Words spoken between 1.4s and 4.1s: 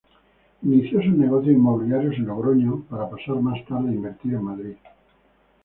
inmobiliarios en Logroño, para pasar más tarde a